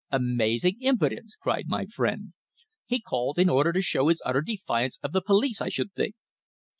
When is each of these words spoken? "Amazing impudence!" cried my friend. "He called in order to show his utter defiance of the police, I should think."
"Amazing 0.09 0.77
impudence!" 0.81 1.35
cried 1.35 1.65
my 1.67 1.85
friend. 1.85 2.33
"He 2.87 2.99
called 2.99 3.37
in 3.37 3.49
order 3.51 3.71
to 3.71 3.83
show 3.83 4.07
his 4.07 4.19
utter 4.25 4.41
defiance 4.41 4.97
of 5.03 5.11
the 5.11 5.21
police, 5.21 5.61
I 5.61 5.69
should 5.69 5.93
think." 5.93 6.15